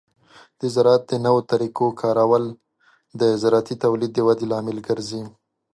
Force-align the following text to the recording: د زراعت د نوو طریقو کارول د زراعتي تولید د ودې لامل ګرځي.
د 0.59 0.61
زراعت 0.75 1.03
د 1.07 1.13
نوو 1.25 1.39
طریقو 1.51 1.87
کارول 2.01 2.43
د 3.19 3.21
زراعتي 3.41 3.75
تولید 3.83 4.11
د 4.13 4.19
ودې 4.27 4.45
لامل 4.51 4.77
ګرځي. 4.87 5.21